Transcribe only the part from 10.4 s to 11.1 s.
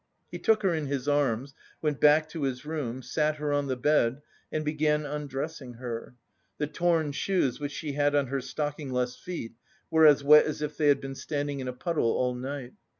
as if they had